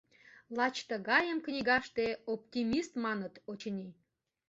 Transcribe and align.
Лач 0.57 0.75
тыгайым 0.89 1.39
книгаште 1.45 2.05
оптимист 2.33 2.93
маныт, 3.05 3.33
очыни. 3.51 3.87